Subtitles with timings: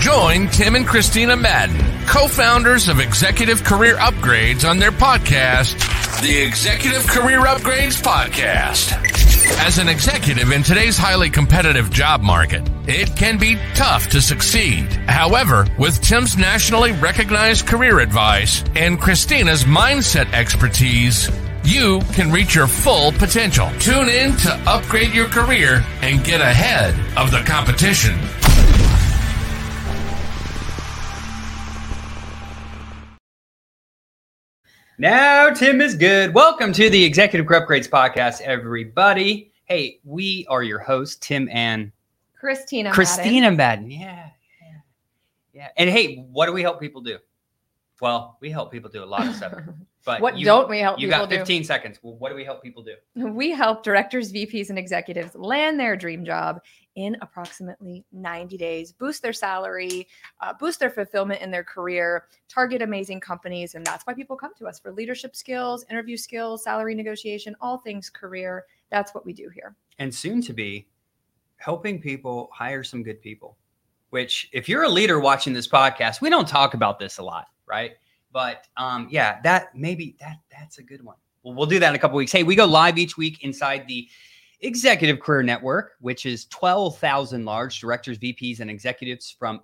[0.00, 5.76] Join Tim and Kristina Madden, co founders of Executive Career Upgrades, on their podcast,
[6.22, 8.96] the Executive Career Upgrades Podcast.
[9.66, 14.84] As an executive in today's highly competitive job market, it can be tough to succeed.
[15.06, 21.28] However, with Tim's nationally recognized career advice and Kristina's mindset expertise,
[21.62, 23.68] you can reach your full potential.
[23.78, 28.18] Tune in to upgrade your career and get ahead of the competition.
[35.00, 36.34] Now Tim is good.
[36.34, 39.50] Welcome to the Executive Career Upgrades podcast, everybody.
[39.64, 41.90] Hey, we are your hosts, Tim and
[42.38, 42.92] Kristina.
[42.92, 43.90] Kristina Madden.
[43.90, 44.28] Yeah,
[44.60, 44.76] yeah,
[45.54, 45.68] yeah.
[45.78, 47.16] And hey, what do we help people do?
[48.02, 49.54] Well, we help people do a lot of stuff.
[50.04, 51.36] But what you, don't we help You got do?
[51.36, 51.98] 15 seconds.
[52.02, 52.94] Well, what do we help people do?
[53.14, 56.62] We help directors, VPs, and executives land their dream job
[57.00, 60.06] in approximately 90 days, boost their salary,
[60.40, 63.74] uh, boost their fulfillment in their career, target amazing companies.
[63.74, 67.78] And that's why people come to us for leadership skills, interview skills, salary negotiation, all
[67.78, 68.64] things career.
[68.90, 69.74] That's what we do here.
[69.98, 70.88] And soon to be
[71.56, 73.56] helping people hire some good people.
[74.10, 77.46] Which, if you're a leader watching this podcast, we don't talk about this a lot,
[77.64, 77.92] right?
[78.32, 81.14] But um, yeah, that maybe that that's a good one.
[81.44, 82.32] Well, we'll do that in a couple weeks.
[82.32, 84.08] Hey, we go live each week inside the
[84.62, 89.62] Executive Career Network, which is 12,000 large directors, VPs, and executives from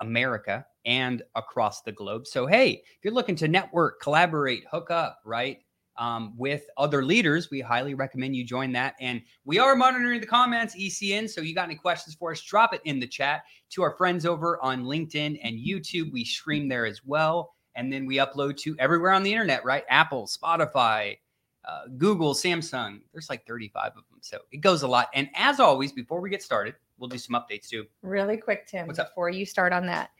[0.00, 2.26] America and across the globe.
[2.26, 5.58] So, hey, if you're looking to network, collaborate, hook up, right,
[5.96, 8.94] um, with other leaders, we highly recommend you join that.
[9.00, 11.30] And we are monitoring the comments, ECN.
[11.30, 12.42] So, you got any questions for us?
[12.42, 16.12] Drop it in the chat to our friends over on LinkedIn and YouTube.
[16.12, 17.54] We stream there as well.
[17.76, 19.84] And then we upload to everywhere on the internet, right?
[19.88, 21.16] Apple, Spotify,
[21.66, 23.00] uh, Google, Samsung.
[23.12, 24.18] There's like 35 of them.
[24.20, 25.08] So it goes a lot.
[25.14, 27.86] And as always, before we get started, we'll do some updates too.
[28.02, 29.10] Really quick, Tim, What's up?
[29.10, 30.10] before you start on that.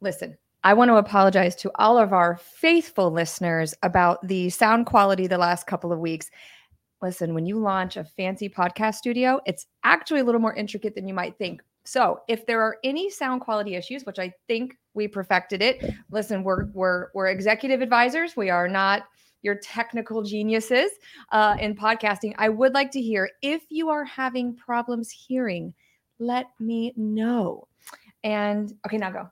[0.00, 5.26] Listen, I want to apologize to all of our faithful listeners about the sound quality
[5.26, 6.30] the last couple of weeks.
[7.00, 11.08] Listen, when you launch a fancy podcast studio, it's actually a little more intricate than
[11.08, 11.62] you might think.
[11.84, 16.44] So, if there are any sound quality issues, which I think we perfected it, listen,
[16.44, 18.36] we're we're we're executive advisors.
[18.36, 19.02] We are not
[19.42, 20.90] your technical geniuses
[21.32, 22.34] uh, in podcasting.
[22.38, 25.74] I would like to hear if you are having problems hearing
[26.22, 27.68] let me know.
[28.24, 29.30] And okay, now go.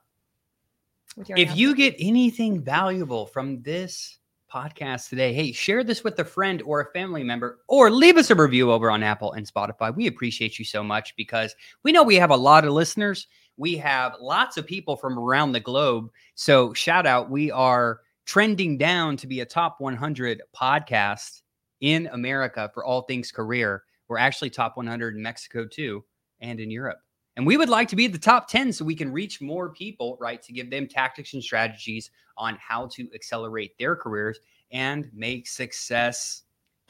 [1.29, 4.19] If you get anything valuable from this
[4.53, 8.29] podcast today, hey, share this with a friend or a family member, or leave us
[8.29, 9.93] a review over on Apple and Spotify.
[9.93, 13.27] We appreciate you so much because we know we have a lot of listeners.
[13.57, 16.09] We have lots of people from around the globe.
[16.35, 17.29] So, shout out.
[17.29, 21.41] We are trending down to be a top 100 podcast
[21.81, 23.83] in America for all things career.
[24.07, 26.05] We're actually top 100 in Mexico too,
[26.39, 26.99] and in Europe.
[27.35, 30.17] And we would like to be the top 10 so we can reach more people,
[30.21, 30.41] right?
[30.43, 34.39] To give them tactics and strategies on how to accelerate their careers
[34.71, 36.43] and make success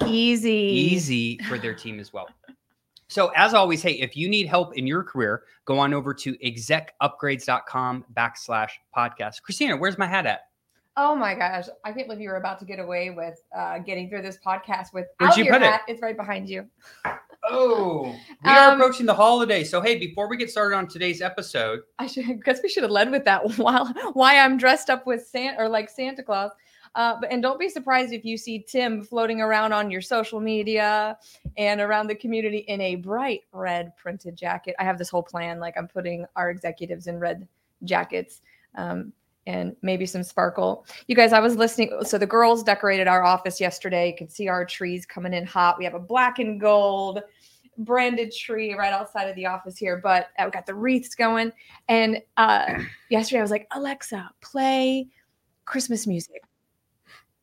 [0.06, 2.30] easy, easy for their team as well.
[3.08, 6.38] So, as always, hey, if you need help in your career, go on over to
[6.38, 9.38] execupgrades.com backslash podcast.
[9.42, 10.51] Kristina, where's my hat at?
[10.98, 14.10] Oh my gosh, I can't believe you were about to get away with uh, getting
[14.10, 15.66] through this podcast without you your put it?
[15.72, 15.82] hat.
[15.88, 16.66] It's right behind you.
[17.50, 18.04] Oh,
[18.44, 19.64] we are Um, approaching the holiday.
[19.64, 22.92] So, hey, before we get started on today's episode, I should guess we should have
[22.92, 26.52] led with that while why I'm dressed up with Santa or like Santa Claus.
[26.94, 30.42] Uh, but and don't be surprised if you see Tim floating around on your social
[30.42, 31.18] media
[31.56, 34.76] and around the community in a bright red printed jacket.
[34.78, 37.48] I have this whole plan, like I'm putting our executives in red
[37.86, 38.42] jackets.
[38.76, 39.14] Um,
[39.48, 40.86] and maybe some sparkle.
[41.08, 41.92] You guys, I was listening.
[42.04, 44.10] So the girls decorated our office yesterday.
[44.10, 45.78] You can see our trees coming in hot.
[45.78, 47.22] We have a black and gold
[47.78, 51.52] branded tree right outside of the office here, but I've got the wreaths going.
[51.88, 52.80] And uh,
[53.10, 55.08] yesterday I was like, Alexa, play
[55.66, 56.44] Christmas music.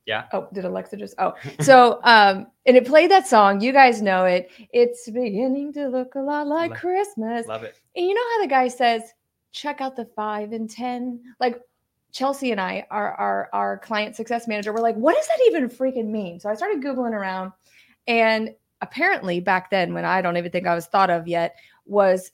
[0.07, 0.25] Yeah.
[0.33, 1.15] Oh, did Alexa just?
[1.19, 3.61] Oh, so um, and it played that song.
[3.61, 4.51] You guys know it.
[4.73, 7.47] It's beginning to look a lot like Love- Christmas.
[7.47, 7.79] love it.
[7.95, 9.03] And you know how the guy says,
[9.53, 11.21] check out the five and 10?
[11.41, 11.61] Like
[12.13, 15.69] Chelsea and I, our, our, our client success manager, were like, what does that even
[15.69, 16.41] freaking mean?
[16.41, 17.53] So I started Googling around.
[18.07, 22.33] And apparently back then, when I don't even think I was thought of yet, was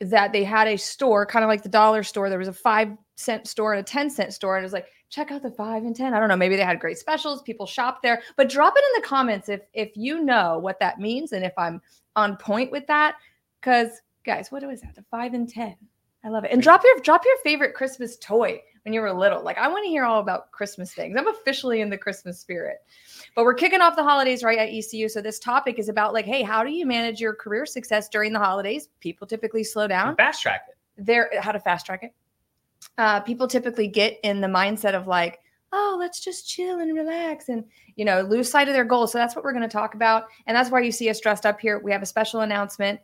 [0.00, 2.30] that they had a store, kind of like the dollar store.
[2.30, 4.56] There was a five cent store and a 10 cent store.
[4.56, 6.14] And it was like, check out the five and 10.
[6.14, 6.36] I don't know.
[6.36, 7.42] Maybe they had great specials.
[7.42, 10.98] People shop there, but drop it in the comments if, if you know what that
[10.98, 11.82] means and if I'm
[12.16, 13.16] on point with that.
[13.60, 14.94] Cause guys, what is that?
[14.94, 15.76] The five and 10.
[16.24, 16.50] I love it.
[16.52, 19.42] And drop your, drop your favorite Christmas toy when you were little.
[19.42, 21.16] Like I want to hear all about Christmas things.
[21.18, 22.78] I'm officially in the Christmas spirit.
[23.34, 25.08] But we're kicking off the holidays right at ECU.
[25.08, 28.32] So this topic is about like, hey, how do you manage your career success during
[28.32, 28.88] the holidays?
[29.00, 30.16] People typically slow down.
[30.16, 30.76] Fast track it.
[31.04, 32.14] there how to fast track it.
[32.98, 35.40] Uh, people typically get in the mindset of like,
[35.72, 37.64] oh, let's just chill and relax and
[37.96, 39.12] you know lose sight of their goals.
[39.12, 41.46] So that's what we're going to talk about, and that's why you see us dressed
[41.46, 41.78] up here.
[41.78, 43.00] We have a special announcement,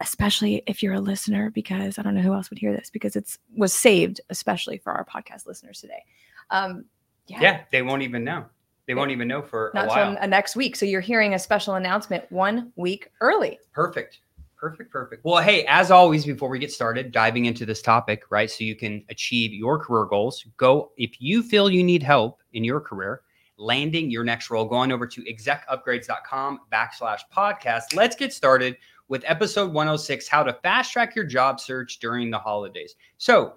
[0.00, 3.16] especially if you're a listener, because I don't know who else would hear this because
[3.16, 6.04] it's was saved especially for our podcast listeners today.
[6.50, 6.84] Um,
[7.26, 7.40] yeah.
[7.40, 8.46] Yeah, they won't even know.
[8.86, 10.14] They won't even know for a while.
[10.14, 10.74] till uh, next week.
[10.74, 13.58] So you're hearing a special announcement one week early.
[13.72, 14.20] Perfect.
[14.56, 14.90] Perfect.
[14.90, 15.24] Perfect.
[15.24, 18.50] Well, hey, as always, before we get started diving into this topic, right?
[18.50, 22.64] So you can achieve your career goals, go if you feel you need help in
[22.64, 23.20] your career,
[23.58, 27.94] landing your next role, go on over to execupgrades.com backslash podcast.
[27.94, 28.76] Let's get started
[29.08, 32.94] with episode 106 how to fast track your job search during the holidays.
[33.16, 33.54] So,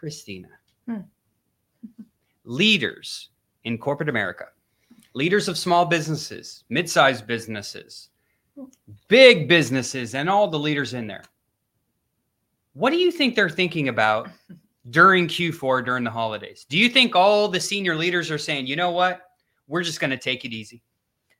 [0.00, 0.46] Kristina,
[0.86, 1.00] Hmm.
[2.44, 3.30] leaders
[3.64, 4.46] in corporate America,
[5.14, 8.08] leaders of small businesses, mid sized businesses,
[9.08, 11.22] big businesses, and all the leaders in there.
[12.74, 14.28] What do you think they're thinking about
[14.90, 16.66] during Q4 during the holidays?
[16.68, 19.22] Do you think all the senior leaders are saying, you know what?
[19.68, 20.82] We're just going to take it easy?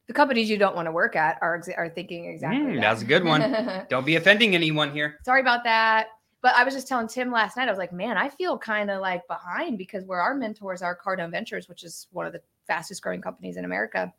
[0.09, 2.61] The companies you don't want to work at are are thinking exactly.
[2.61, 2.81] Mm, that.
[2.81, 3.87] that's a good one.
[3.89, 5.19] Don't be offending anyone here.
[5.25, 6.09] Sorry about that.
[6.41, 8.91] But I was just telling Tim last night, I was like, man, I feel kind
[8.91, 12.41] of like behind because where our mentors are Cardone Ventures, which is one of the
[12.67, 14.13] fastest growing companies in America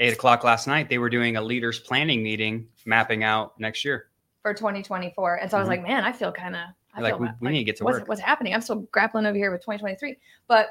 [0.00, 4.06] Eight o'clock last night, they were doing a leaders planning meeting, mapping out next year.
[4.42, 5.40] for 2024.
[5.40, 5.70] And so I was Mhm.
[5.70, 6.62] like, man, I feel kind of
[7.02, 8.08] Like we, we need to get to what's, work.
[8.08, 8.54] what's happening.
[8.54, 10.16] I'm still grappling over here with 2023.
[10.46, 10.68] But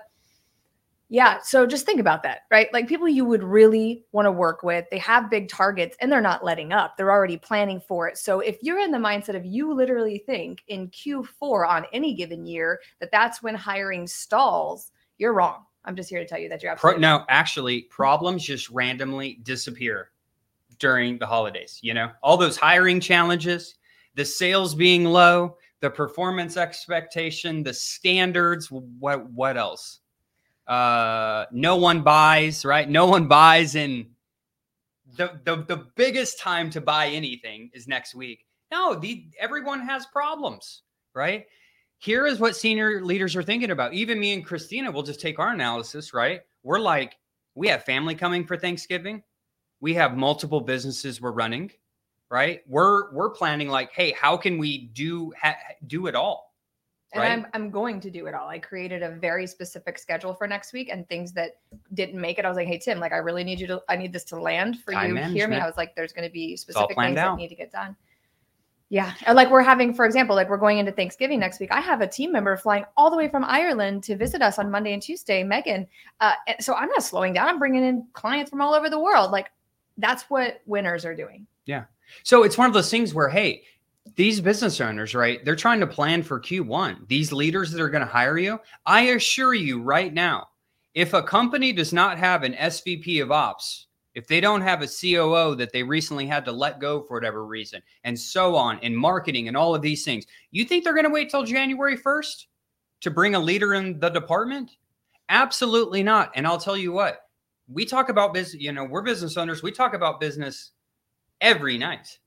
[1.09, 2.67] yeah, so just think about that, right?
[2.73, 6.19] Like people you would really want to work with, they have big targets and they're
[6.19, 6.97] not letting up.
[6.97, 8.17] They're already planning for it.
[8.17, 12.45] So if you're in the mindset of you literally think in Q4 on any given
[12.45, 15.63] year that that's when hiring stalls, you're wrong.
[15.85, 19.39] I'm just here to tell you that you're Pro- absolutely no, actually, problems just randomly
[19.43, 20.11] disappear
[20.79, 21.79] during the holidays.
[21.81, 23.75] You know, all those hiring challenges,
[24.15, 28.69] the sales being low, the performance expectation, the standards.
[28.69, 30.01] What what else?
[30.67, 32.89] Uh, no one buys, right?
[32.89, 34.07] No one buys in.
[35.15, 38.45] The, the the biggest time to buy anything is next week.
[38.71, 40.83] No, the everyone has problems,
[41.13, 41.47] right?
[41.99, 43.93] here is what senior leaders are thinking about.
[43.93, 46.41] Even me and Kristina will just take our analysis, right?
[46.63, 47.17] We're like,
[47.55, 49.23] we have family coming for Thanksgiving.
[49.79, 51.71] We have multiple businesses we're running,
[52.29, 52.61] right?
[52.67, 56.46] We're we're planning like, hey, how can we do ha- do it all?
[57.13, 57.31] And right?
[57.31, 58.49] I'm I'm going to do it all.
[58.49, 61.59] I created a very specific schedule for next week and things that
[61.93, 62.43] didn't make it.
[62.43, 64.39] I was like, hey Tim, like I really need you to I need this to
[64.39, 65.23] land for Time you.
[65.23, 65.55] Hear me.
[65.55, 67.95] I was like, there's gonna be specific things that need to get done.
[68.89, 69.13] Yeah.
[69.25, 71.71] And like we're having, for example, like we're going into Thanksgiving next week.
[71.71, 74.71] I have a team member flying all the way from Ireland to visit us on
[74.71, 75.87] Monday and Tuesday, Megan.
[76.21, 77.49] Uh, so I'm not slowing down.
[77.49, 79.31] I'm bringing in clients from all over the world.
[79.31, 79.49] Like
[79.97, 81.45] that's what winners are doing.
[81.65, 81.83] Yeah.
[82.23, 83.63] So it's one of those things where, hey,
[84.15, 85.43] these business owners, right?
[85.43, 87.07] They're trying to plan for Q1.
[87.07, 90.47] These leaders that are going to hire you, I assure you right now,
[90.93, 94.87] if a company does not have an SVP of ops, if they don't have a
[94.87, 98.97] COO that they recently had to let go for whatever reason, and so on, and
[98.97, 102.45] marketing and all of these things, you think they're going to wait till January 1st
[103.01, 104.71] to bring a leader in the department?
[105.29, 106.31] Absolutely not.
[106.33, 107.19] And I'll tell you what,
[107.67, 110.71] we talk about business, you know, we're business owners, we talk about business
[111.41, 112.17] every night.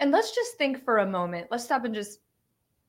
[0.00, 1.48] And let's just think for a moment.
[1.50, 2.20] Let's stop and just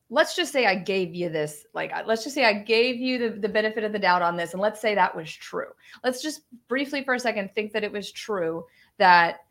[0.10, 1.66] let's just say I gave you this.
[1.74, 4.54] Like, let's just say I gave you the, the benefit of the doubt on this.
[4.54, 5.70] And let's say that was true.
[6.04, 8.66] Let's just briefly for a second think that it was true
[8.98, 9.42] that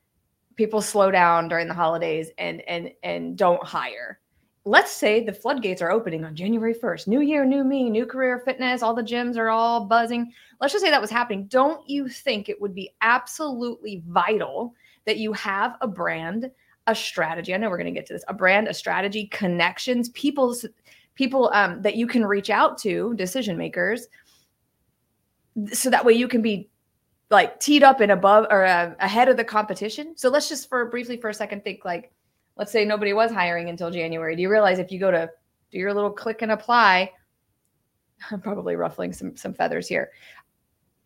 [0.56, 4.18] people slow down during the holidays and and and don't hire.
[4.64, 7.06] Let's say the floodgates are opening on January 1st.
[7.06, 10.30] New year, new me, new career fitness, all the gyms are all buzzing.
[10.60, 11.46] Let's just say that was happening.
[11.46, 14.74] Don't you think it would be absolutely vital
[15.06, 16.50] that you have a brand
[16.88, 17.54] a strategy.
[17.54, 18.24] I know we're going to get to this.
[18.26, 20.66] A brand, a strategy, connections, people's
[21.14, 24.08] people um, that you can reach out to, decision makers,
[25.72, 26.70] so that way you can be
[27.30, 30.16] like teed up and above or uh, ahead of the competition.
[30.16, 32.12] So let's just for briefly for a second think like,
[32.56, 34.34] let's say nobody was hiring until January.
[34.34, 35.30] Do you realize if you go to
[35.70, 37.12] do your little click and apply,
[38.30, 40.10] I'm probably ruffling some some feathers here.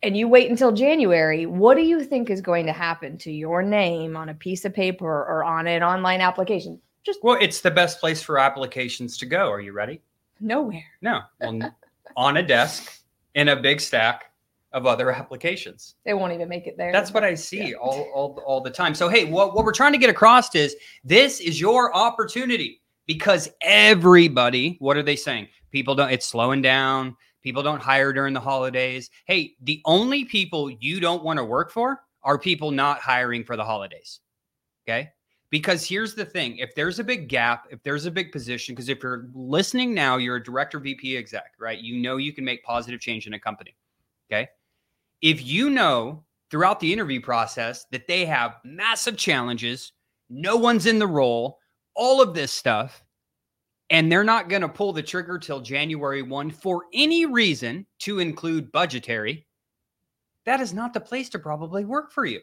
[0.03, 3.63] And you wait until January, what do you think is going to happen to your
[3.63, 6.77] name on a piece of paper or on an online application?
[7.05, 9.49] Just Well, it's the best place for applications to go.
[9.49, 10.01] Are you ready?
[10.41, 10.83] nowhere.
[11.01, 11.21] No.
[11.39, 11.73] Well,
[12.17, 12.99] on a desk
[13.33, 14.31] in a big stack
[14.73, 15.95] of other applications.
[16.03, 16.91] They won't even make it there.
[16.91, 17.75] That's what I see Yeah.
[17.75, 18.93] all, all, all the time.
[18.93, 23.49] So, hey, what, what we're trying to get across is this is your opportunity because
[23.61, 25.47] everybody, what are they saying?
[25.71, 27.15] People don't, it's slowing down.
[27.43, 29.09] People don't hire during the holidays.
[29.25, 33.57] Hey, the only people you don't want to work for are people not hiring for
[33.57, 34.21] the holidays.
[34.87, 35.11] Okay.
[35.49, 38.89] Because here's the thing if there's a big gap, if there's a big position, because
[38.89, 41.77] if you're listening now, you're a director, VP exec, right?
[41.77, 43.75] You know you can make positive change in a company.
[44.31, 44.49] Okay.
[45.21, 49.91] If you know throughout the interview process that they have massive challenges,
[50.29, 51.59] no one's in the role,
[51.93, 53.03] all of this stuff,
[53.93, 58.19] and they're not going to pull the trigger till January 1 for any reason to
[58.19, 59.47] include budgetary,
[60.45, 62.41] that is not the place to probably work for you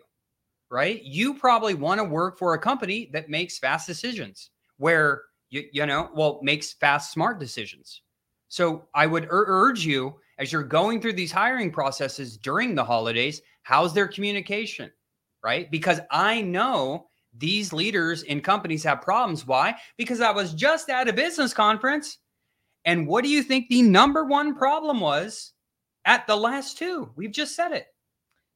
[0.71, 1.03] right?
[1.03, 5.85] You probably want to work for a company that makes fast decisions where you, you
[5.85, 8.03] know, well, makes fast, smart decisions.
[8.49, 12.85] So I would ur- urge you as you're going through these hiring processes during the
[12.85, 14.91] holidays, how's their communication,
[15.45, 15.71] right?
[15.71, 19.47] Because I know these leaders in companies have problems.
[19.47, 19.75] Why?
[19.97, 22.19] Because I was just at a business conference.
[22.85, 25.53] And what do you think the number one problem was
[26.05, 27.11] at the last two?
[27.15, 27.87] We've just said it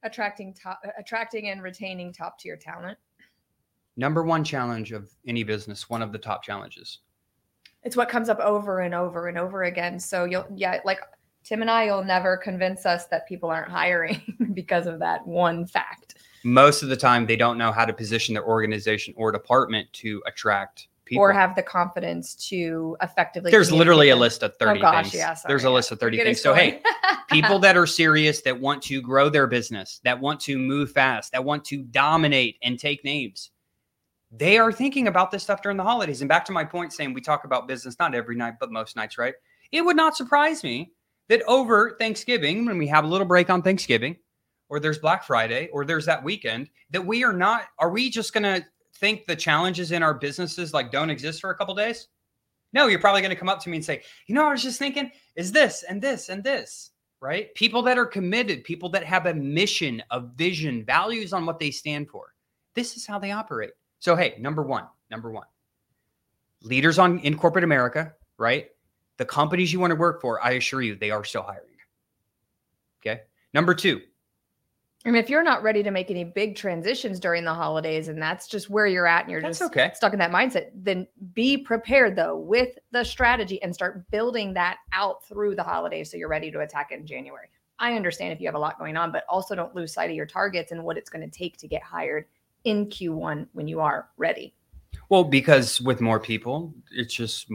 [0.04, 2.96] attracting top attracting and retaining top tier talent
[3.96, 7.00] number one challenge of any business one of the top challenges
[7.82, 11.00] it's what comes up over and over and over again so you'll yeah like
[11.42, 14.20] tim and i will never convince us that people aren't hiring
[14.54, 18.34] because of that one fact most of the time they don't know how to position
[18.34, 21.22] their organization or department to attract people.
[21.22, 25.14] Or have the confidence to effectively there's literally a list of 30 oh gosh, things.
[25.14, 25.74] yeah, sorry, there's a yeah.
[25.74, 26.40] list of 30 things.
[26.40, 26.82] So hey
[27.30, 31.32] people that are serious that want to grow their business that want to move fast
[31.32, 33.50] that want to dominate and take names
[34.36, 36.20] they are thinking about this stuff during the holidays.
[36.20, 38.96] And back to my point saying we talk about business not every night but most
[38.96, 39.34] nights right?
[39.72, 40.92] It would not surprise me
[41.28, 44.16] that over thanksgiving when we have a little break on thanksgiving
[44.74, 48.32] or there's black friday or there's that weekend that we are not are we just
[48.32, 48.64] going to
[48.96, 52.08] think the challenges in our businesses like don't exist for a couple days
[52.72, 54.62] no you're probably going to come up to me and say you know i was
[54.62, 56.90] just thinking is this and this and this
[57.24, 57.54] right?
[57.54, 61.70] People that are committed, people that have a mission, a vision, values on what they
[61.70, 62.34] stand for.
[62.74, 63.70] This is how they operate.
[63.98, 65.46] So, hey, number one, number one,
[66.60, 68.66] leaders on in corporate America, right?
[69.16, 71.62] The companies you want to work for, I assure you, they are still hiring.
[73.00, 73.22] Okay.
[73.54, 74.02] Number two,
[75.06, 78.20] I mean, if you're not ready to make any big transitions during the holidays and
[78.22, 79.90] that's just where you're at and you're That's just okay.
[79.94, 84.78] stuck in that mindset, then be prepared though with the strategy and start building that
[84.92, 87.48] out through the holidays so you're ready to attack it in January.
[87.78, 90.16] I understand if you have a lot going on, but also don't lose sight of
[90.16, 92.24] your targets and what it's going to take to get hired
[92.64, 94.54] in Q1 when you are ready.
[95.10, 97.50] well, because with more people, it's just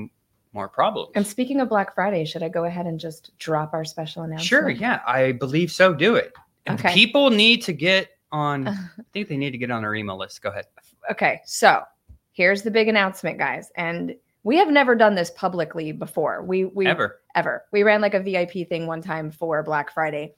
[0.54, 1.12] more problems.
[1.16, 4.46] And speaking of Black Friday, should I go ahead and just drop our special announcement?
[4.46, 5.94] Sure, yeah, I believe so.
[5.94, 6.34] Do it.
[6.66, 6.94] And Okay.
[6.94, 8.68] People need to get on.
[8.68, 8.78] I
[9.14, 10.42] think they need to get on our email list.
[10.42, 10.66] Go ahead.
[11.12, 11.84] Okay, so
[12.32, 13.72] here's the big announcement, guys.
[13.76, 16.44] And we have never done this publicly before.
[16.44, 17.20] We we Ever.
[17.36, 17.66] ever.
[17.72, 20.34] We ran like a VIP thing one time for Black Friday,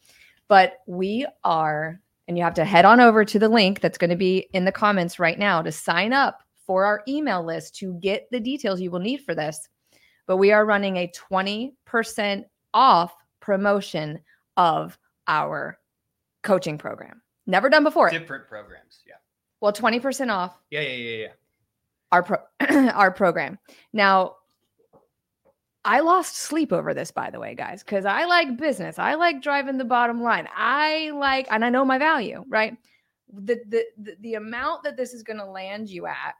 [0.47, 4.09] but we are, and you have to head on over to the link that's going
[4.09, 7.93] to be in the comments right now to sign up for our email list to
[7.95, 9.67] get the details you will need for this.
[10.25, 14.19] But we are running a 20% off promotion
[14.57, 14.97] of
[15.27, 15.77] our
[16.43, 17.21] coaching program.
[17.47, 18.09] Never done before.
[18.09, 18.99] Different programs.
[19.07, 19.15] Yeah.
[19.59, 20.81] Well, 20% off Yeah.
[20.81, 20.93] Yeah.
[20.93, 21.17] Yeah.
[21.17, 21.27] Yeah.
[22.11, 22.45] our pro-
[22.93, 23.57] our program.
[23.93, 24.35] Now,
[25.83, 28.99] I lost sleep over this, by the way, guys, because I like business.
[28.99, 30.47] I like driving the bottom line.
[30.55, 32.77] I like, and I know my value, right?
[33.33, 36.35] The the the, the amount that this is going to land you at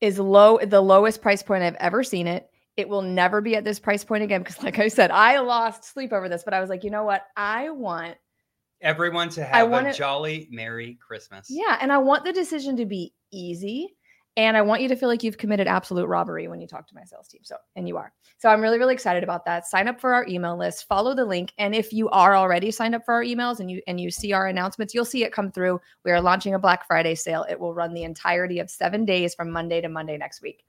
[0.00, 2.50] is low, the lowest price point I've ever seen it.
[2.76, 5.84] It will never be at this price point again because, like I said, I lost
[5.84, 6.42] sleep over this.
[6.44, 7.26] But I was like, you know what?
[7.36, 8.16] I want
[8.80, 11.46] Everyone to have I want a it- jolly Merry Christmas.
[11.48, 13.94] Yeah, and I want the decision to be easy.
[14.38, 16.94] And I want you to feel like you've committed absolute robbery when you talk to
[16.94, 17.42] my sales team.
[17.44, 18.14] So, and you are.
[18.38, 19.66] So, I'm really, really excited about that.
[19.66, 21.52] Sign up for our email list, follow the link.
[21.58, 24.32] And if you are already signed up for our emails and you and you see
[24.32, 25.80] our announcements, you'll see it come through.
[26.06, 27.44] We are launching a Black Friday sale.
[27.50, 30.64] It will run the entirety of seven days from Monday to Monday next week.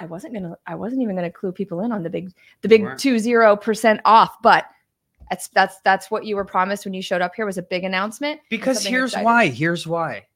[0.00, 2.98] I wasn't gonna, I wasn't even gonna clue people in on the big, the big
[2.98, 4.66] two zero percent off, but
[5.30, 7.84] that's that's that's what you were promised when you showed up here was a big
[7.84, 8.40] announcement.
[8.50, 9.24] Because here's exciting.
[9.24, 9.48] why.
[9.48, 10.26] Here's why.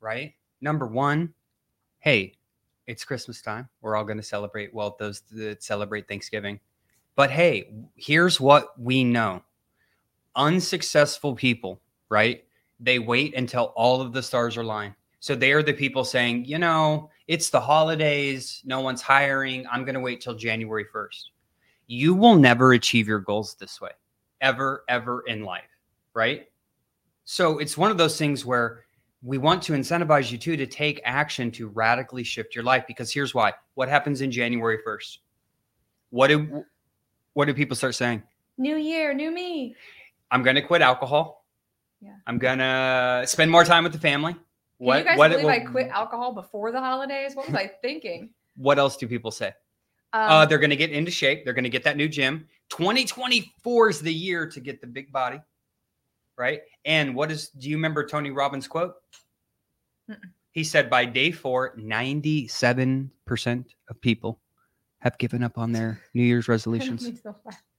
[0.00, 0.34] Right?
[0.60, 1.34] Number one,
[1.98, 2.34] hey,
[2.86, 3.68] it's Christmas time.
[3.80, 4.72] We're all going to celebrate.
[4.72, 6.60] Well, those that celebrate Thanksgiving.
[7.16, 9.42] But hey, here's what we know
[10.36, 12.44] unsuccessful people, right?
[12.80, 14.94] They wait until all of the stars are aligned.
[15.20, 18.62] So they are the people saying, you know, it's the holidays.
[18.64, 19.66] No one's hiring.
[19.70, 21.24] I'm going to wait till January 1st.
[21.86, 23.90] You will never achieve your goals this way,
[24.40, 25.62] ever, ever in life,
[26.14, 26.48] right?
[27.24, 28.84] So it's one of those things where
[29.22, 33.12] we want to incentivize you too to take action to radically shift your life because
[33.12, 33.52] here's why.
[33.74, 35.18] What happens in January 1st?
[36.10, 36.64] What do
[37.32, 38.22] what do people start saying?
[38.58, 39.74] New year, new me.
[40.30, 41.44] I'm going to quit alcohol.
[42.00, 42.14] Yeah.
[42.26, 44.36] I'm going to spend more time with the family.
[44.84, 47.34] What you guys what believe I quit alcohol before the holidays?
[47.34, 48.30] What was I thinking?
[48.56, 49.52] What else do people say?
[50.12, 51.44] Um, uh, they're going to get into shape.
[51.44, 52.46] They're going to get that new gym.
[52.70, 55.40] 2024 is the year to get the big body,
[56.36, 56.60] right?
[56.84, 57.48] And what is?
[57.48, 58.94] Do you remember Tony Robbins' quote?
[60.10, 60.18] Mm-mm.
[60.52, 64.40] He said, "By day four, 97 percent of people
[64.98, 67.10] have given up on their New Year's resolutions."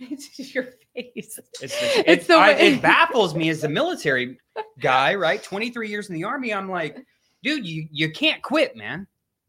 [0.10, 0.12] It's so bad.
[0.12, 1.38] It's just your face.
[1.60, 1.74] It's, It's
[2.06, 4.38] it's, the I- it baffles me as a military
[4.78, 5.42] guy, right?
[5.42, 6.52] 23 years in the army.
[6.54, 7.04] I'm like,
[7.42, 9.06] dude, you you can't quit, man.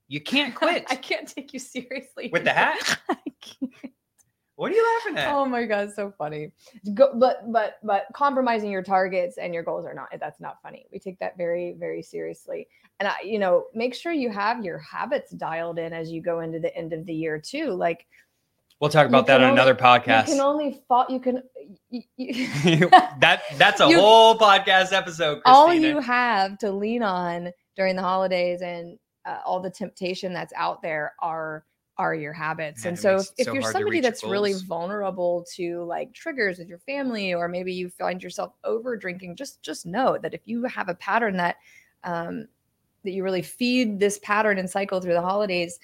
[0.07, 0.85] You can't quit.
[0.89, 2.99] I can't take you seriously With the hat?
[4.55, 5.33] What are you laughing at?
[5.33, 6.51] Oh my god, so funny.
[6.93, 10.85] Go, but but but compromising your targets and your goals are not that's not funny.
[10.91, 12.67] We take that very very seriously.
[12.99, 16.41] And I, you know, make sure you have your habits dialed in as you go
[16.41, 17.67] into the end of the year too.
[17.71, 18.05] Like
[18.79, 20.27] We'll talk about that on only- another podcast.
[20.27, 21.43] you can only fall you can
[21.89, 25.41] you, you, that that's a You- whole podcast episode.
[25.45, 30.53] all you have to lean on during the holidays and uh, all the temptation that's
[30.55, 31.65] out there are
[31.98, 35.83] are your habits Man, and so if, it if you're somebody that's really vulnerable to
[35.83, 40.17] like triggers with your family or maybe you find yourself over drinking just just know
[40.21, 41.57] that if you have a pattern that
[42.05, 42.48] um
[43.03, 45.77] that you really feed this pattern and cycle through the holidays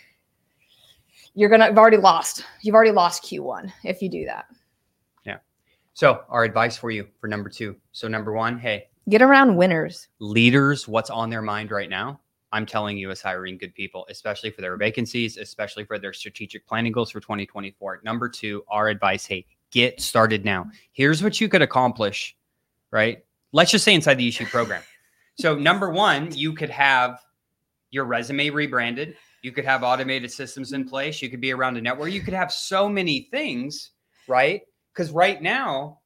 [1.36, 4.46] you're gonna have already lost you've already lost q1 if you do that
[5.26, 5.38] Yeah.
[5.94, 7.76] So, our advice for you for number two.
[7.92, 12.20] So, number one, hey, get around winners leaders, what's on their mind right now?
[12.56, 16.66] I'm telling you, is hiring good people, especially for their vacancies, especially for their strategic
[16.66, 18.00] planning goals for 2024.
[18.06, 20.66] Number two, our advice, hey, get started now.
[20.94, 22.38] Here's what you could accomplish,
[22.92, 23.26] right?
[23.52, 24.84] Let's just say inside the issue program.
[25.38, 27.20] So, number one, you could have
[27.92, 29.18] your resume rebranded.
[29.46, 31.22] You could have automated systems in place.
[31.22, 32.12] You could be around a network.
[32.12, 33.92] You could have so many things,
[34.28, 34.64] right?
[34.92, 36.00] Because right now,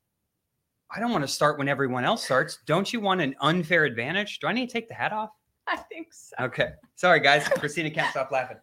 [0.94, 2.60] I don't want to start when everyone else starts.
[2.66, 4.40] Don't you want an unfair advantage?
[4.40, 5.30] Do I need to take the hat off?
[5.70, 6.72] i think so Okay.
[6.96, 7.44] Sorry, guys.
[7.62, 8.58] Kristina can't stop laughing.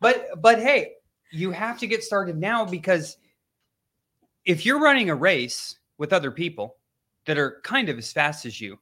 [0.00, 0.92] But but hey,
[1.30, 3.18] you have to get started now because
[4.46, 6.78] if you're running a race with other people
[7.26, 8.78] that are kind of as fast as you,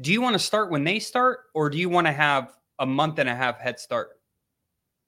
[0.00, 2.86] do you want to start when they start or do you want to have a
[2.86, 4.10] month and a half head start?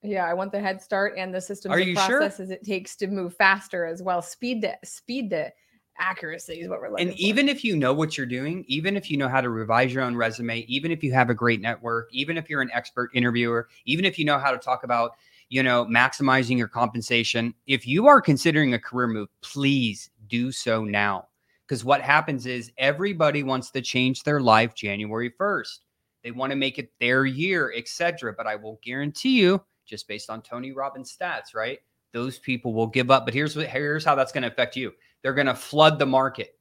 [0.07, 2.19] Yeah, I want the head start and the systems Are and you sure?
[2.19, 4.23] processes it takes to move faster as well.
[4.23, 5.53] Speed to speed to
[5.99, 7.23] accuracy is what we're looking And for.
[7.23, 10.05] even if you know what you're doing, even if you know how to revise your
[10.05, 13.69] own resume, even if you have a great network, even if you're an expert interviewer,
[13.85, 15.13] even if you know how to talk about,
[15.49, 20.85] you know, maximizing your compensation, if you are considering a career move, please do so
[20.85, 21.29] now.
[21.67, 25.79] Because what happens is everybody wants to change their life January 1st.
[26.23, 28.35] They want to make it their year, etc.
[28.37, 31.79] But I will guarantee you, just based on Tony Robbins stats, right?
[32.13, 33.25] Those people will give up.
[33.25, 36.07] But here's what here's how that's going to affect you they're going to flood the
[36.07, 36.59] market.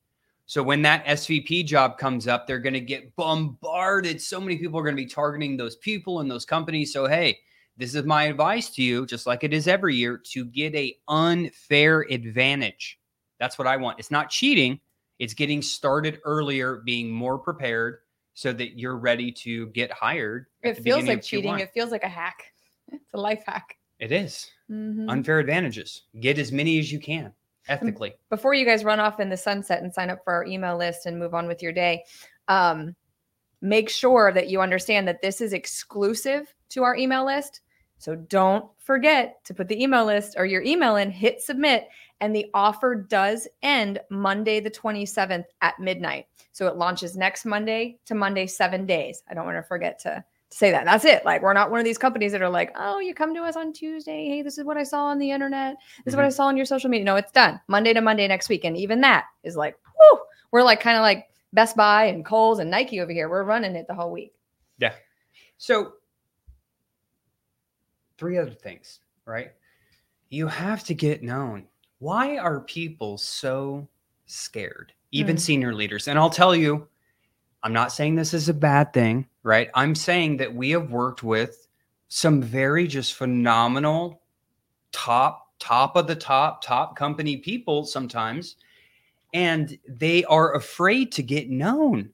[0.48, 4.22] So when that SVP job comes up, they're going to get bombarded.
[4.22, 6.94] So many people are going to be targeting those people and those companies.
[6.94, 7.40] So hey,
[7.78, 10.96] this is my advice to you, just like it is every year, to get a
[11.08, 13.00] unfair advantage.
[13.40, 14.00] That's what I want.
[14.00, 14.80] It's not cheating.
[15.20, 18.00] It's getting started earlier, being more prepared
[18.34, 20.48] so that you're ready to get hired.
[20.62, 21.54] it feels like cheating.
[21.54, 21.60] Q1.
[21.62, 22.52] It feels like a hack.
[23.04, 23.78] It's a life hack.
[24.00, 25.10] It is Mhm.
[25.10, 26.04] unfair advantages.
[26.20, 27.34] Get as many as you can
[27.68, 28.14] ethically.
[28.30, 31.06] Before you guys run off in the sunset and sign up for our email list
[31.06, 32.04] and move on with your day,
[32.48, 32.96] um,
[33.62, 37.62] make sure that you understand that this is exclusive to our email list.
[37.98, 41.88] So don't forget to put the email list or your email in, hit submit,
[42.20, 46.28] and the offer does end Monday, the 27th at midnight.
[46.52, 49.24] So it launches next Monday to Monday, seven days.
[49.30, 50.86] I don't want to forget to say that.
[50.86, 51.26] That's it.
[51.26, 53.56] Like, we're not one of these companies that are like, oh, you come to us
[53.56, 54.28] on Tuesday.
[54.28, 55.76] Hey, this is what I saw on the internet.
[56.04, 57.06] This is what I saw on your social media.
[57.06, 58.64] No, it's done Monday to Monday next week.
[58.64, 60.20] And even that is like, whoo,
[60.52, 63.30] we're like kind of like Best Buy and Kohl's and Nike over here.
[63.30, 64.34] We're running it the whole week.
[64.78, 64.94] Yeah.
[65.58, 65.94] So,
[68.18, 69.52] three other things, right?
[70.30, 71.68] You have to get known.
[72.00, 73.88] Why are people so
[74.26, 74.94] scared?
[75.12, 75.40] Even Mm.
[75.40, 76.08] senior leaders.
[76.08, 76.88] And I'll tell you,
[77.66, 79.70] I'm not saying this is a bad thing, right?
[79.74, 81.68] I'm saying that we have worked with
[82.08, 84.22] some very just phenomenal
[84.94, 88.56] top, top of the top, top company people sometimes,
[89.34, 92.14] and they are afraid to get known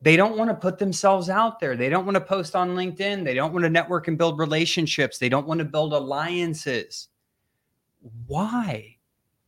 [0.00, 1.76] they don't want to put themselves out there.
[1.76, 3.24] They don't want to post on LinkedIn.
[3.24, 5.18] They don't want to network and build relationships.
[5.18, 7.08] They don't want to build alliances.
[8.26, 8.97] Why?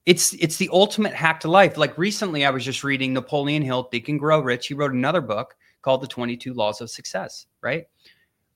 [0.07, 1.77] It's it's the ultimate hack to life.
[1.77, 4.69] Like recently I was just reading Napoleon Hill, Think and Grow Rich.
[4.69, 7.85] He wrote another book called The 22 Laws of Success, right?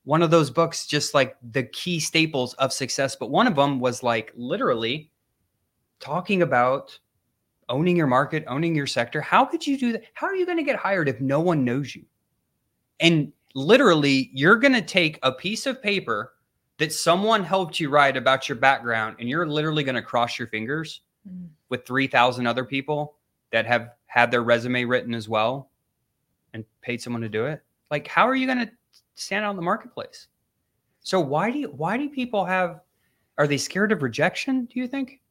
[0.05, 3.81] One of those books just like the key staples of success, but one of them
[3.81, 5.11] was like literally
[6.01, 6.99] talking about
[7.69, 9.21] owning your market, owning your sector.
[9.21, 10.05] How could you do that?
[10.15, 12.05] How are you going to get hired if no one knows you?
[13.01, 16.35] And literally, you're going to take a piece of paper
[16.79, 20.49] that someone helped you write about your background, and you're literally going to cross your
[20.49, 21.49] fingers Mm.
[21.71, 23.17] with 3,000 other people
[23.51, 25.71] that have had their resume written as well
[26.53, 27.63] and paid someone to do it.
[27.91, 28.71] Like, how are you going to
[29.15, 30.29] stand out in the marketplace?
[31.01, 32.81] So why do you, why do people have,
[33.39, 34.67] are they scared of rejection?
[34.67, 35.23] Do you think?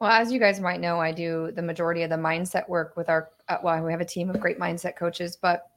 [0.00, 3.08] Well, as you guys might know, I do the majority of the mindset work with
[3.08, 5.70] our, uh, well, we have a team of great mindset coaches, but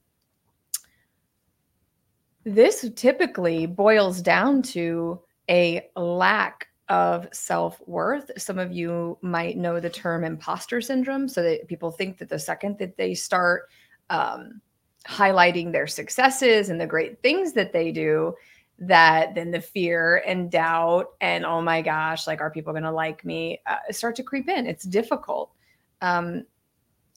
[2.43, 8.31] this typically boils down to a lack of self worth.
[8.37, 11.27] Some of you might know the term imposter syndrome.
[11.27, 13.69] So that people think that the second that they start
[14.09, 14.61] um,
[15.07, 18.33] highlighting their successes and the great things that they do,
[18.79, 22.91] that then the fear and doubt and oh my gosh, like are people going to
[22.91, 24.67] like me uh, start to creep in?
[24.67, 25.51] It's difficult.
[26.01, 26.43] Um,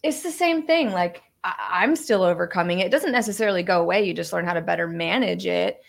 [0.02, 0.92] it's the same thing.
[0.92, 2.86] Like I- I'm still overcoming it.
[2.86, 4.04] It doesn't necessarily go away.
[4.04, 5.80] You just learn how to better manage it.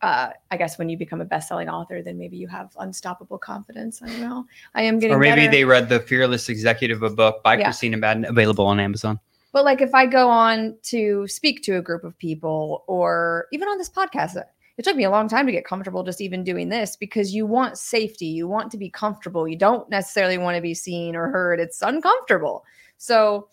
[0.00, 4.00] Uh, I guess when you become a best-selling author, then maybe you have unstoppable confidence.
[4.00, 4.44] I don't know.
[4.74, 5.50] I am getting Or maybe better.
[5.50, 7.70] they read the Fearless Executive, a book by Yeah.
[7.70, 9.18] Kristina Madden, available on Amazon.
[9.52, 13.66] But like if I go on to speak to a group of people or even
[13.66, 14.36] on this podcast,
[14.76, 17.44] it took me a long time to get comfortable just even doing this because you
[17.46, 19.48] want safety, you want to be comfortable.
[19.48, 21.58] You don't necessarily want to be seen or heard.
[21.58, 22.64] It's uncomfortable.
[22.98, 23.48] So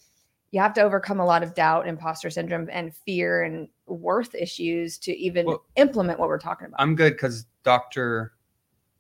[0.51, 4.97] you have to overcome a lot of doubt, imposter syndrome, and fear and worth issues
[4.99, 6.81] to even Well- implement what we're talking about.
[6.81, 8.33] I'm good because Dr.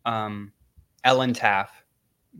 [0.05, 0.53] Um,
[1.03, 1.71] Ellen Taff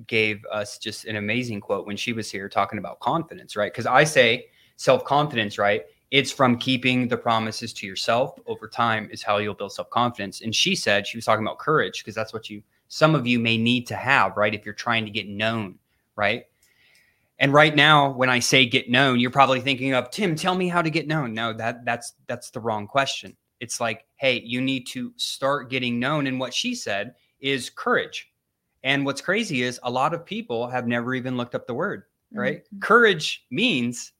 [0.07, 3.71] gave us just an amazing quote when she was here talking about confidence, right?
[3.71, 5.85] Because I say self confidence, right?
[6.11, 10.41] It's from keeping the promises to yourself over time is how you'll build self confidence.
[10.41, 13.39] And she said she was talking about courage because that's what you some of you
[13.39, 14.53] may need to have, right?
[14.53, 15.79] If you're trying to get known,
[16.15, 16.45] right?
[17.39, 20.35] And right now, when I say get known, you're probably thinking of Tim.
[20.35, 21.33] Tell me how to get known.
[21.33, 23.35] No, that that's that's the wrong question.
[23.59, 26.27] It's like, hey, you need to start getting known.
[26.27, 28.31] And what she said is courage.
[28.83, 32.03] And what's crazy is a lot of people have never even looked up the word,
[32.31, 32.63] right?
[32.63, 32.81] Mhm.
[32.81, 34.13] Courage means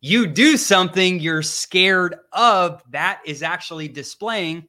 [0.00, 4.68] you do something you're scared of that is actually displaying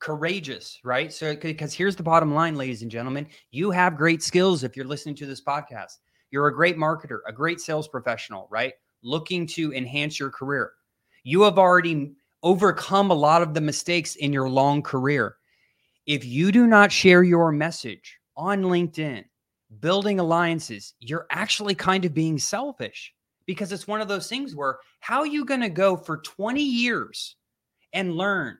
[0.00, 1.12] courageous, right?
[1.12, 4.84] So, because here's the bottom line, ladies and gentlemen, you have great skills if you're
[4.84, 5.98] listening to this podcast.
[6.32, 8.72] You're a great marketer, a great sales professional, right?
[9.04, 10.72] Looking to enhance your career.
[11.22, 15.36] You have already overcome a lot of the mistakes in your long career.
[16.06, 19.24] If you do not share your message on LinkedIn,
[19.78, 23.14] building alliances, you're actually kind of being selfish
[23.46, 26.60] because it's one of those things where how are you going to go for 20
[26.60, 27.36] years
[27.92, 28.58] and learn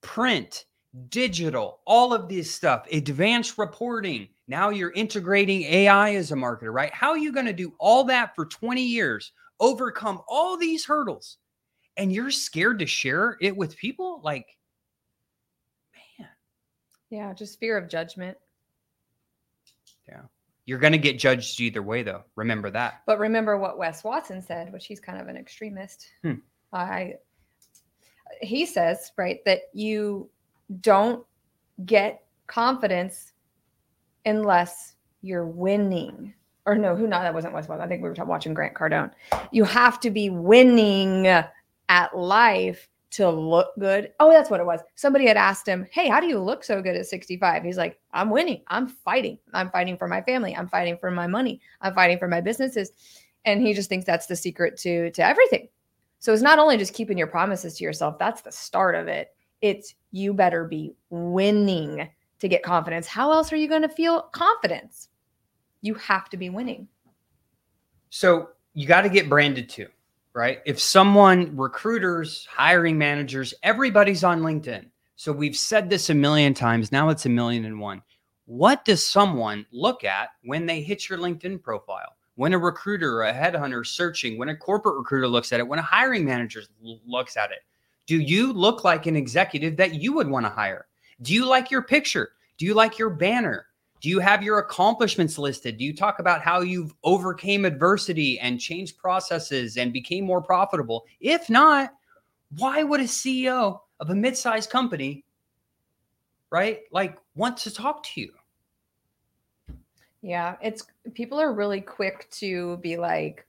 [0.00, 0.64] print,
[1.08, 4.28] digital, all of this stuff, advanced reporting.
[4.48, 6.92] Now you're integrating AI as a marketer, right?
[6.92, 11.36] How are you going to do all that for 20 years, overcome all these hurdles,
[11.98, 14.22] and you're scared to share it with people?
[14.24, 14.46] Like,
[16.18, 16.28] man,
[17.10, 18.38] Yeah, just fear of judgment.
[20.08, 20.22] Yeah.
[20.64, 22.24] You're going to get judged either way, though.
[22.34, 23.02] Remember that.
[23.06, 26.08] But remember what Wes Watson said, which he's kind of an extremist.
[26.22, 26.34] Hmm.
[26.72, 27.14] I
[28.40, 30.28] he says, right, that you
[30.80, 31.24] don't
[31.84, 33.32] get confidence
[34.26, 36.34] unless you're winning.
[36.66, 37.84] Or no, who not that wasn't Wes Watson.
[37.84, 39.10] I think we were watching Grant Cardone.
[39.52, 44.12] You have to be winning at life to look good.
[44.20, 44.80] Oh, that's what it was.
[44.94, 47.62] Somebody had asked him, Hey, how do you look so good at 65?
[47.62, 48.62] He's like, I'm winning.
[48.68, 49.38] I'm fighting.
[49.54, 50.54] I'm fighting for my family.
[50.54, 51.60] I'm fighting for my money.
[51.80, 52.92] I'm fighting for my businesses.
[53.44, 55.68] And he just thinks that's the secret to to everything.
[56.18, 59.34] So it's not only just keeping your promises to yourself, that's the start of it.
[59.62, 62.08] It's you better be winning
[62.40, 63.06] to get confidence.
[63.06, 65.08] How else are you going to feel confidence?
[65.80, 66.88] You have to be winning.
[68.10, 69.88] So you got to get branded too,
[70.32, 70.60] right?
[70.66, 74.86] If someone, recruiters, hiring managers, everybody's on LinkedIn.
[75.16, 76.92] So we've said this a million times.
[76.92, 78.02] Now it's a million and one.
[78.46, 82.16] What does someone look at when they hit your LinkedIn profile?
[82.36, 85.82] When a recruiter a headhunter searching, when a corporate recruiter looks at it, when a
[85.82, 87.58] hiring manager looks at it,
[88.06, 90.86] do you look like an executive that you would want to hire?
[91.22, 92.30] Do you like your picture?
[92.58, 93.66] Do you like your banner?
[94.00, 95.78] Do you have your accomplishments listed?
[95.78, 101.04] Do you talk about how you've overcame adversity and changed processes and became more profitable?
[101.20, 101.92] If not,
[102.56, 105.24] why would a CEO of a mid-sized company,
[106.50, 108.32] right, like want to talk to you?
[110.22, 113.44] Yeah, it's people are really quick to be like,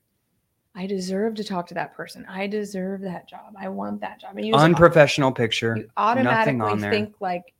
[0.74, 2.24] I deserve to talk to that person.
[2.28, 3.54] I deserve that job.
[3.58, 4.36] I want that job.
[4.36, 5.76] And you, Unprofessional picture.
[5.76, 7.54] you automatically think like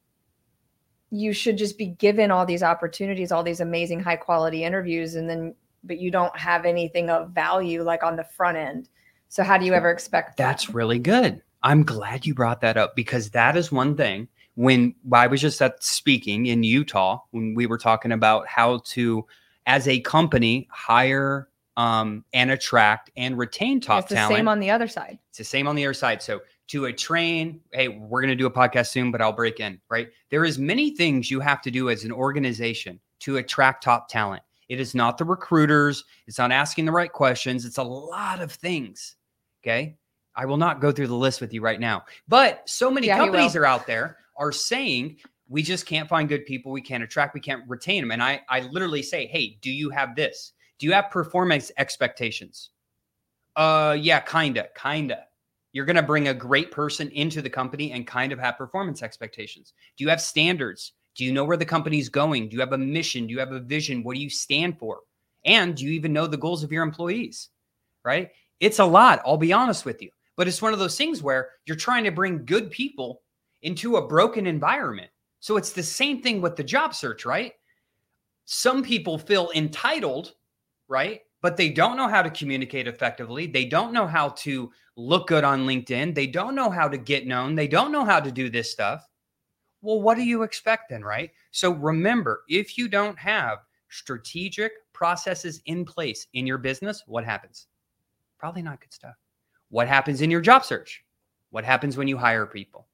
[1.10, 5.28] you should just be given all these opportunities, all these amazing high quality interviews, and
[5.28, 8.88] then but you don't have anything of value like on the front end.
[9.28, 10.44] So how do you ever expect that?
[10.44, 11.42] That's really good.
[11.62, 14.28] I'm glad you brought that up because that is one thing.
[14.56, 19.26] When I was just at speaking in Utah, when we were talking about how to,
[19.66, 24.04] as a company, hire um, and attract and retain top talent.
[24.04, 24.36] it's the talent.
[24.36, 25.18] same on the other side.
[25.30, 26.22] It's the same on the other side.
[26.22, 26.40] So
[26.70, 29.80] to a train, hey, we're going to do a podcast soon, but I'll break in,
[29.90, 30.08] right?
[30.30, 34.42] There is many things you have to do as an organization to attract top talent.
[34.68, 38.52] It is not the recruiters, it's not asking the right questions, it's a lot of
[38.52, 39.16] things.
[39.64, 39.96] Okay?
[40.36, 42.04] I will not go through the list with you right now.
[42.28, 45.16] But so many Yeah, companies are out there are saying
[45.48, 48.12] we just can't find good people, we can't attract, we can't retain them.
[48.12, 50.52] And I I literally say, "Hey, do you have this?
[50.78, 52.70] Do you have performance expectations?"
[53.56, 55.26] Uh yeah, kinda, kinda.
[55.72, 59.02] You're going to bring a great person into the company and kind of have performance
[59.02, 59.72] expectations.
[59.96, 60.92] Do you have standards?
[61.14, 62.48] Do you know where the company's going?
[62.48, 63.26] Do you have a mission?
[63.26, 64.02] Do you have a vision?
[64.02, 65.00] What do you stand for?
[65.44, 67.48] And do you even know the goals of your employees?
[68.04, 68.30] Right?
[68.60, 70.10] It's a lot, I'll be honest with you.
[70.36, 73.22] But it's one of those things where you're trying to bring good people
[73.62, 75.10] into a broken environment.
[75.40, 77.52] So it's the same thing with the job search, right?
[78.44, 80.34] Some people feel entitled,
[80.88, 81.20] right?
[81.42, 83.46] But they don't know how to communicate effectively.
[83.46, 86.14] They don't know how to look good on LinkedIn.
[86.14, 87.54] They don't know how to get known.
[87.54, 89.08] They don't know how to do this stuff.
[89.82, 91.30] Well, what do you expect then, right?
[91.50, 97.66] So remember, if you don't have strategic processes in place in your business, what happens?
[98.38, 99.16] Probably not good stuff.
[99.70, 101.04] What happens in your job search?
[101.50, 102.86] What happens when you hire people?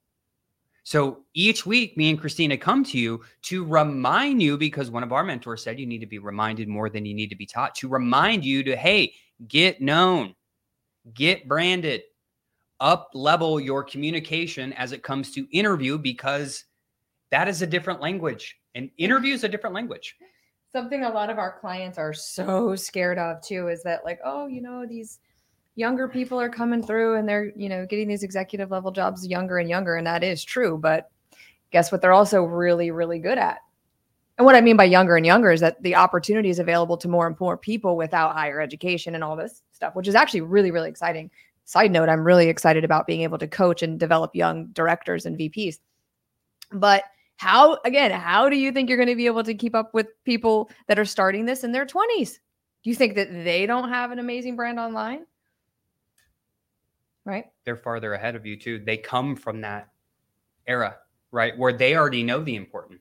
[0.86, 5.12] So each week, me and Kristina come to you to remind you because one of
[5.12, 7.74] our mentors said you need to be reminded more than you need to be taught
[7.76, 9.12] to remind you to, hey,
[9.48, 10.36] get known,
[11.12, 12.02] get branded,
[12.78, 16.62] up level your communication as it comes to interview because
[17.32, 20.14] that is a different language and interview is a different language.
[20.70, 24.46] Something a lot of our clients are so scared of too is that like, oh,
[24.46, 25.18] you know, these
[25.76, 29.58] younger people are coming through and they're, you know, getting these executive level jobs younger
[29.58, 31.10] and younger and that is true, but
[31.70, 33.58] guess what they're also really really good at.
[34.38, 37.08] And what I mean by younger and younger is that the opportunity is available to
[37.08, 40.70] more and more people without higher education and all this stuff, which is actually really
[40.70, 41.30] really exciting.
[41.64, 45.38] Side note, I'm really excited about being able to coach and develop young directors and
[45.38, 45.78] VPs.
[46.72, 47.04] But
[47.36, 50.06] how again how do you think you're going to be able to keep up with
[50.24, 52.38] people that are starting this in their 20s
[52.82, 55.26] do you think that they don't have an amazing brand online
[57.26, 58.78] right They're farther ahead of you too.
[58.78, 59.88] They come from that
[60.66, 60.96] era,
[61.32, 61.56] right?
[61.58, 63.00] Where they already know the important.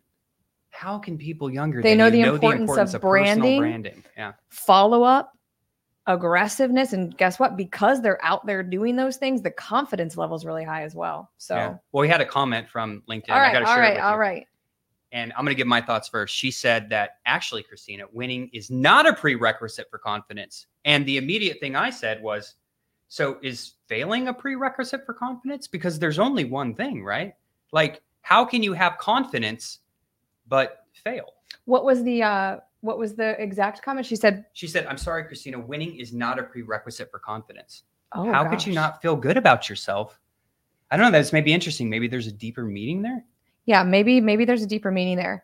[0.72, 3.60] How can people younger They than know you the importance of personal branding.
[3.60, 4.04] branding?
[4.18, 4.34] Yeah.
[4.50, 5.32] follow up
[6.08, 10.46] aggressiveness and guess what because they're out there doing those things the confidence level is
[10.46, 11.76] really high as well so yeah.
[11.92, 13.30] Well, we had a comment from LinkedIn.
[13.30, 14.46] all right all right all right
[15.12, 16.36] And I'm going to give my thoughts first.
[16.36, 20.68] She said that actually, Kristina, winning is not a prerequisite for confidence.
[20.84, 22.56] And the immediate thing I said was,
[23.08, 25.68] so is failing a prerequisite for confidence?
[25.68, 27.34] Because there's only one thing, right?
[27.72, 29.80] Like, how can you have confidence
[30.48, 31.36] but fail?
[31.65, 35.24] what was the uh what was the exact comment she said She said, I'm sorry,
[35.24, 37.84] Kristina, winning is not a prerequisite for confidence.
[38.13, 40.20] oh how could you not feel good about yourself?
[40.91, 41.18] I don't know.
[41.18, 41.89] That's maybe interesting.
[41.89, 43.26] Maybe there's a deeper meaning there.
[43.65, 45.44] Yeah, maybe maybe there's a deeper meaning there.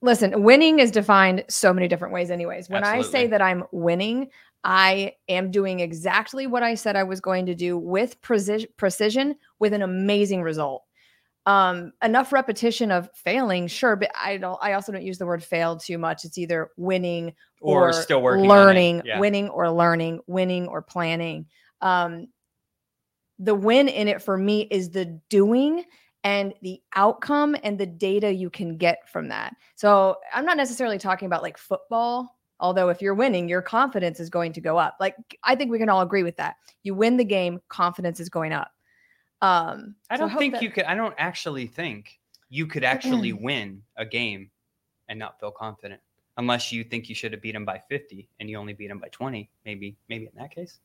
[0.00, 2.68] Listen, winning is defined so many different ways anyways.
[2.68, 4.30] When I say that I'm winning,
[4.64, 9.34] I am doing exactly what I said I was going to do with precision precision
[9.58, 10.84] with an amazing result.
[11.46, 15.42] Um enough repetition of failing, sure, but I don't I also don't use the word
[15.42, 16.24] fail too much.
[16.24, 18.48] It's either winning Or, or, still working.
[18.48, 19.18] learning, Yeah.
[19.18, 21.46] winning or learning, winning or planning.
[21.80, 22.28] Um,
[23.40, 25.84] the win in it for me is the doing
[26.22, 29.56] and the outcome and the data you can get from that.
[29.74, 32.36] So I'm not necessarily talking about like football.
[32.62, 34.96] Although if you're winning, your confidence is going to go up.
[35.00, 36.54] Like I think we can all agree with that.
[36.84, 38.70] You win the game, confidence is going up.
[39.42, 40.84] Um, I don't hope think that- you could.
[40.84, 44.50] I don't actually think you could actually win a game
[45.08, 46.00] and not feel confident,
[46.38, 49.00] unless you think you should have beat them by fifty and you only beat them
[49.00, 49.50] by twenty.
[49.64, 50.78] Maybe, maybe in that case,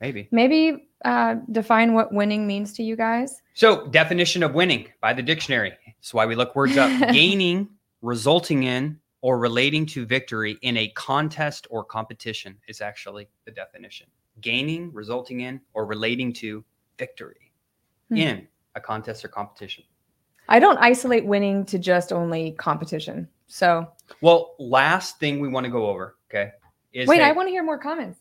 [0.00, 0.28] maybe.
[0.32, 3.40] maybe uh, define what winning means to you guys.
[3.54, 5.74] So, definition of winning by the dictionary.
[5.86, 6.90] That's why we look words up.
[7.12, 7.68] Gaining,
[8.02, 14.06] resulting in, or relating to victory in a contest or competition is actually the definition.
[14.42, 16.62] Gaining, resulting in, or relating to
[16.98, 17.50] victory
[18.10, 18.16] Hmm.
[18.18, 19.82] in a contest or competition.
[20.50, 23.26] I don't isolate winning to just only competition.
[23.46, 26.50] So Well, last thing we want to go over, okay,
[26.92, 28.20] is wait, hey- I want to hear more comments.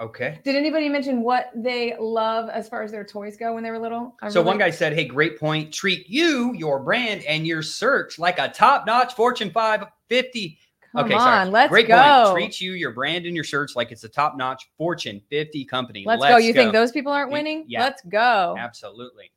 [0.00, 0.40] Okay.
[0.44, 3.78] Did anybody mention what they love as far as their toys go when they were
[3.78, 4.14] little?
[4.22, 5.72] I So one guy said, "Hey, great point.
[5.72, 10.58] Treat you, your brand, and your search like a top-notch Fortune 550
[10.96, 11.50] Come okay, on, sorry.
[11.50, 12.30] let's Great go.
[12.30, 12.34] point.
[12.34, 16.04] Treat you, your brand, and your search like it's a top-notch Fortune 50 company.
[16.06, 16.38] Let's, go.
[16.38, 17.64] You think those people aren't winning?
[17.68, 17.82] yeah.
[17.82, 18.56] Let's go.
[18.58, 19.30] Absolutely.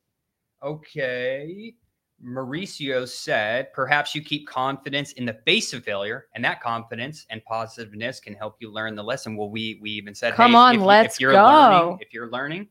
[0.62, 1.74] Okay.
[2.24, 7.44] Mauricio said, perhaps you keep confidence in the face of failure, and that confidence and
[7.44, 9.36] positiveness can help you learn the lesson.
[9.36, 11.44] Well, we we even said, Come hey, on, if, let's if you're go.
[11.44, 12.68] learning, if you're learning,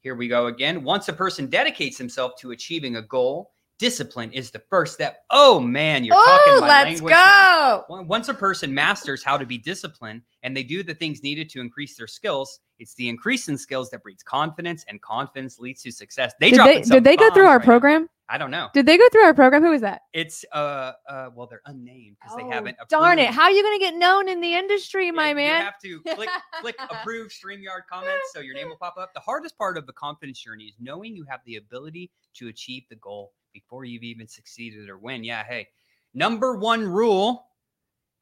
[0.00, 0.82] here we go again.
[0.82, 5.24] Once a person dedicates himself to achieving a goal, discipline is the first step.
[5.30, 7.14] Oh man, you're oh, talking Oh, my let's language.
[7.14, 7.84] go.
[8.06, 11.60] Once a person masters how to be disciplined and they do the things needed to
[11.60, 15.90] increase their skills, it's the increase in skills that breeds confidence, and confidence leads to
[15.92, 16.32] success.
[16.40, 17.64] They Did they, did they go through our right now.
[17.64, 18.08] program?
[18.28, 18.68] I don't know.
[18.72, 19.62] Did they go through our program?
[19.62, 20.02] Who is that?
[20.14, 22.76] It's uh uh well they're unnamed because they Oh, haven't.
[22.88, 23.28] Darn it.
[23.28, 25.58] How are you going to get known in the industry, Yeah, my man?
[25.58, 29.12] you have to click click approve StreamYard comments so your name will pop up.
[29.12, 32.84] The hardest part of the confidence journey is knowing you have the ability to achieve
[32.88, 35.24] the goal before you've even succeeded or win.
[35.24, 35.68] Yeah, hey.
[36.14, 37.46] Number one rule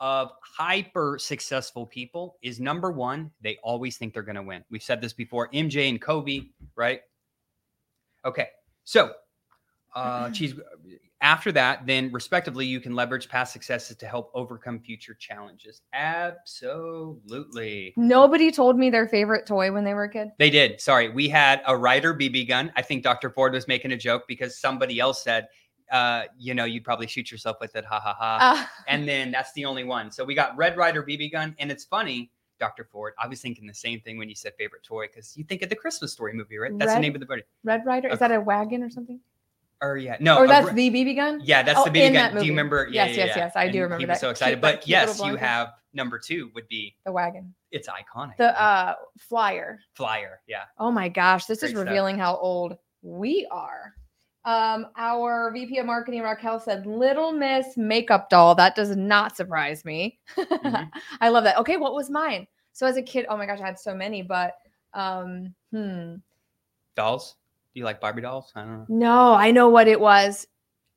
[0.01, 4.65] of hyper successful people is number one, they always think they're going to win.
[4.71, 5.51] We've said this before.
[5.51, 7.03] MJ and Kobe, right?
[8.25, 8.49] Okay.
[8.85, 9.13] So,
[9.95, 10.55] uh, geez,
[11.21, 15.83] after that, then respectively, you can leverage past successes to help overcome future challenges.
[15.93, 17.93] Absolutely.
[17.99, 20.31] Nobody told me their favorite toy when they were a kid.
[20.39, 20.81] They did.
[20.81, 21.11] Sorry.
[21.11, 22.73] We had a Ryder BB gun.
[22.75, 23.29] I think Dr.
[23.29, 25.47] Ford was making a joke because somebody else said,
[25.91, 27.85] uh, you know, you'd probably shoot yourself with it.
[27.85, 28.39] Ha ha ha.
[28.41, 30.11] Uh, and then that's the only one.
[30.11, 31.55] So we got Red Ryder BB gun.
[31.59, 32.85] And it's funny, Dr.
[32.85, 35.63] Ford, I was thinking the same thing when you said favorite toy because you think
[35.63, 36.77] of the Christmas story movie, right?
[36.79, 37.43] That's the name of the movie.
[37.65, 38.09] Red Ryder.
[38.09, 39.19] Is that a wagon or something?
[39.83, 40.37] Or yeah, no.
[40.37, 41.41] or that's Re- the BB gun?
[41.43, 42.35] Yeah, that's Oh, the BB gun.
[42.37, 42.87] Do you remember?
[42.93, 43.43] Yeah, Yes, yeah, yes, yeah.
[43.45, 44.61] yes, I do remember He was that so excited.
[44.61, 47.55] but cute yes, you have number two would be The wagon.
[47.71, 48.37] it's iconic.
[48.37, 49.81] The uh flyer.
[49.95, 50.43] flyer.
[50.47, 50.65] Yeah.
[50.79, 51.87] Oh my gosh, this is Great stuff.
[51.89, 53.95] revealing how old we are.
[54.45, 58.55] Um, our VP of marketing Raquel said Little Miss makeup doll.
[58.55, 60.19] That does not surprise me.
[60.37, 60.91] Mhm.
[61.21, 61.59] I love that.
[61.59, 62.47] Okay, what was mine?
[62.73, 64.55] So as a kid, oh my gosh, I had so many, but
[64.95, 66.17] um, hmm.
[66.97, 67.37] Dolls.
[67.75, 68.51] Do you like Barbie dolls?
[68.57, 68.87] I don't know.
[68.89, 70.47] No, I know what it was.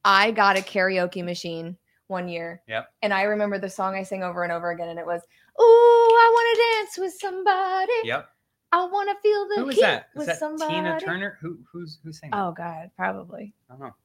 [0.06, 1.77] I got a karaoke machine
[2.08, 2.62] one year.
[2.67, 2.88] Yep.
[3.01, 5.21] And I remember the song I sang over and over again, and it was,
[5.60, 7.93] "Ooh, I want to dance with somebody.
[8.06, 8.29] Yep.
[8.73, 10.09] I want to feel the Who is heat that?
[10.13, 11.38] Is with that somebody." Tina Turner?
[11.41, 12.39] Who who's who's saying that?
[12.39, 13.53] Oh God, probably.
[13.69, 13.95] I don't know.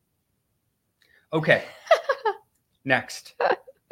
[1.33, 1.65] Okay.
[2.85, 3.35] next.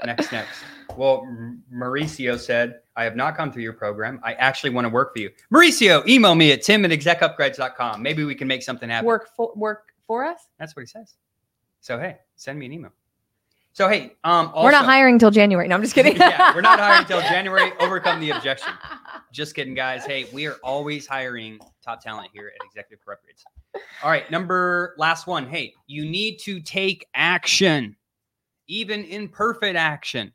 [0.05, 0.61] Next, next.
[0.97, 1.27] Well,
[1.73, 4.21] Mauricio said, I have not gone through your program.
[4.23, 5.31] I actually want to work for you.
[5.53, 8.03] Mauricio, email me at tim at execupgrades.com.
[8.03, 9.07] Maybe we can make something happen.
[9.07, 10.49] Work for work for us.
[10.59, 11.15] That's what he says.
[11.81, 12.93] So, hey, send me an email.
[13.73, 15.69] So, hey, um, also, we're not hiring till January.
[15.69, 16.17] No, I'm just kidding.
[16.17, 17.73] yeah, we're not hiring until January.
[17.79, 18.73] Overcome the objection.
[19.37, 20.07] Just kidding, guys.
[20.07, 23.27] Hey, we are always hiring top talent here at Executive Corrupt
[24.03, 25.47] All right, number last one.
[25.47, 27.95] Hey, you need to take action,
[28.67, 30.33] even imperfect action.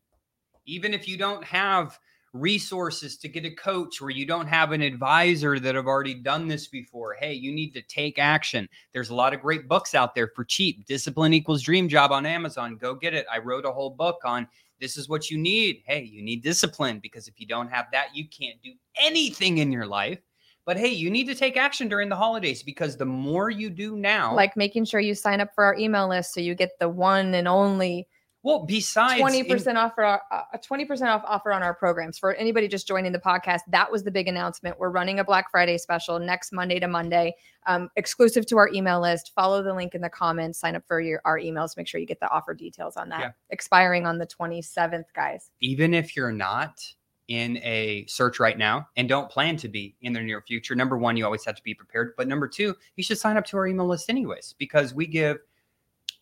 [0.67, 1.97] Even if you don't have
[2.33, 6.47] resources to get a coach or you don't have an advisor that have already done
[6.47, 8.69] this before, hey, you need to take action.
[8.93, 10.85] There's a lot of great books out there for cheap.
[10.85, 12.77] Discipline equals dream job on Amazon.
[12.77, 13.25] Go get it.
[13.33, 14.47] I wrote a whole book on
[14.81, 15.83] this is what you need.
[15.85, 19.71] Hey, you need discipline because if you don't have that, you can't do anything in
[19.71, 20.19] your life.
[20.65, 23.95] But hey, you need to take action during the holidays because the more you do
[23.95, 26.89] now, like making sure you sign up for our email list so you get the
[26.89, 28.07] one and only
[28.43, 31.73] well, besides twenty percent off for our, uh, a twenty percent off offer on our
[31.73, 33.59] programs for anybody just joining the podcast.
[33.67, 34.79] That was the big announcement.
[34.79, 37.35] We're running a Black Friday special next Monday to Monday,
[37.67, 39.31] um, exclusive to our email list.
[39.35, 40.59] Follow the link in the comments.
[40.59, 41.77] Sign up for your our emails.
[41.77, 43.19] Make sure you get the offer details on that.
[43.19, 43.31] Yeah.
[43.49, 45.51] Expiring on the twenty seventh, guys.
[45.61, 46.83] even if you're not
[47.27, 50.97] in a search right now and don't plan to be in the near future, number
[50.97, 52.13] one, you always have to be prepared.
[52.17, 55.37] But number two, you should sign up to our email list anyways, because we give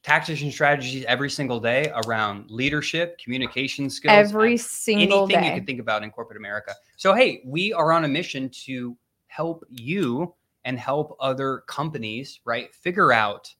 [0.04, 5.66] tactics and strategies every single day around leadership, communication skills, Every single anything you can
[5.66, 6.74] think about in corporate America.
[6.98, 8.96] So, hey, we are on a mission to
[9.28, 10.34] help you
[10.66, 13.54] and help other companies, right, figure out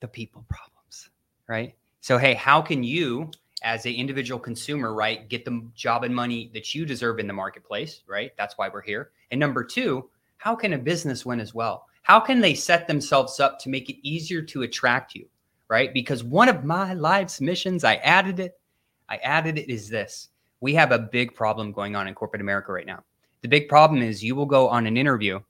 [0.00, 1.10] the people problems,
[1.46, 1.74] right?
[2.00, 3.30] So, hey, how can you,
[3.62, 7.32] as an individual consumer, right, get the job and money that you deserve in the
[7.32, 8.32] marketplace, right?
[8.38, 9.10] That's why we're here.
[9.30, 10.08] And number two,
[10.38, 11.86] how can a business win as well?
[12.02, 15.28] How can they set themselves up to make it easier to attract you,
[15.70, 15.94] right?
[15.94, 18.60] Because one of my life's missions, I added it,
[19.08, 20.28] I added it is this.
[20.60, 23.04] We have a big problem going on in corporate America right now.
[23.42, 25.40] The big problem is you will go on an interview,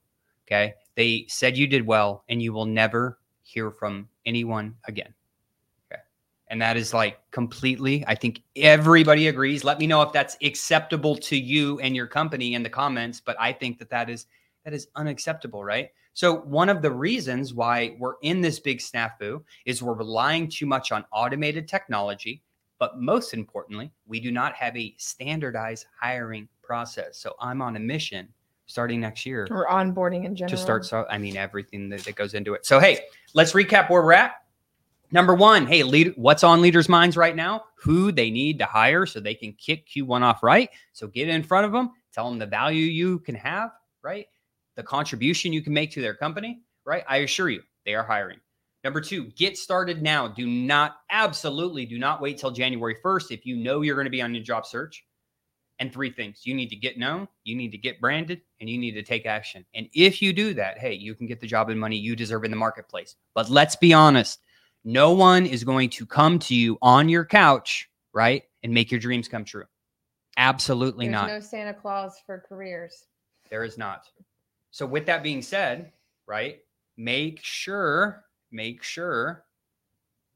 [0.47, 0.75] okay?
[0.95, 5.13] They said you did well, and you will never hear from anyone again.
[5.91, 6.01] Okay.
[6.49, 9.63] And that is like completely, I think everybody agrees.
[9.63, 13.35] Let me know if that's acceptable to you and your company in the comments, but
[13.39, 14.27] I think that that is
[14.63, 15.89] that is unacceptable, right?
[16.13, 20.65] So one of the reasons why we're in this big snafu is we're relying too
[20.65, 22.43] much on automated technology,
[22.79, 27.17] But most importantly, we do not have a standardized hiring process.
[27.17, 28.27] So I'm on a mission
[28.65, 30.57] starting next year Or onboarding in general.
[30.57, 30.85] to start.
[30.85, 32.65] So I mean, everything that, that goes into it.
[32.65, 32.99] So hey,
[33.33, 34.33] let's recap where we're at.
[35.13, 37.65] Number one, hey, lead, what's on leaders' minds right now?
[37.75, 40.69] Who they need to hire so they can kick Q1 off right.
[40.93, 44.27] So get in front of them, tell them the value you can have, right?
[44.75, 47.03] The contribution you can make to their company, right?
[47.07, 48.39] I assure you, they are hiring.
[48.83, 50.27] Number two, get started now.
[50.27, 54.11] Do not, absolutely do not wait till January 1st if you know you're going to
[54.11, 55.05] be on your job search.
[55.79, 58.77] And three things you need to get known, you need to get branded, and you
[58.77, 59.65] need to take action.
[59.73, 62.43] And if you do that, hey, you can get the job and money you deserve
[62.43, 63.15] in the marketplace.
[63.33, 64.41] But let's be honest,
[64.83, 68.99] no one is going to come to you on your couch, right, and make your
[68.99, 69.65] dreams come true.
[70.37, 71.27] Absolutely There's not.
[71.27, 73.05] no Santa Claus for careers.
[73.49, 74.07] There is not.
[74.71, 75.91] So with that being said,
[76.25, 76.59] right?
[76.97, 79.45] Make sure, make sure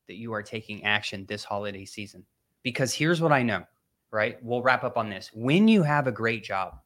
[0.08, 2.26] that you are taking action this holiday season.
[2.64, 3.64] Because here's what I know,
[4.12, 4.38] right?
[4.44, 5.32] We'll wrap up on this.
[5.34, 6.80] When you have a great job,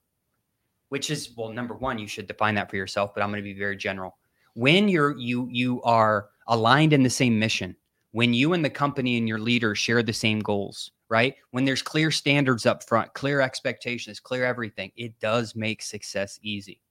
[0.90, 3.44] which is well, number one, you should define that for yourself, but I'm going to
[3.44, 4.18] be very general.
[4.56, 7.76] When you're you you are aligned in the same mission,
[8.12, 11.36] when you and the company and your leader share the same goals, right?
[11.52, 16.82] When there's clear standards up front, clear expectations, clear everything, it does make success easy.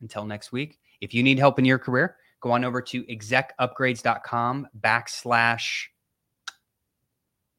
[0.00, 4.68] Until next week, if you need help in your career, go on over to execupgrades.com
[4.80, 5.84] backslash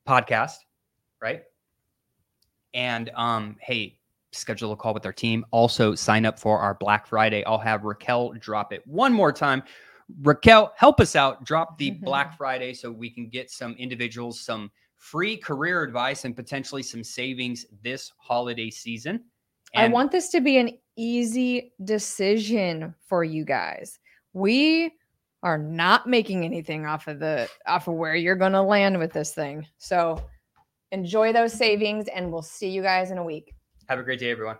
[0.08, 0.56] podcast,
[1.22, 1.44] right?
[2.74, 3.98] And um, hey,
[4.32, 5.46] schedule a call with our team.
[5.52, 7.44] Also, sign up for our Black Friday.
[7.46, 9.64] I'll have Raquel drop it one more time.
[10.22, 11.44] Raquel, help us out.
[11.44, 16.36] Drop the Black Friday so we can get some individuals some free career advice and
[16.36, 19.24] potentially some savings this holiday season.
[19.76, 24.00] I want this to be an easy decision for you guys.
[24.34, 24.92] We
[25.44, 29.14] are not making anything off of the off of where you're going to land with
[29.14, 29.66] this thing.
[29.78, 30.22] So
[30.92, 33.54] enjoy those savings and we'll see you guys in a week.
[33.88, 34.58] have a great day, everyone.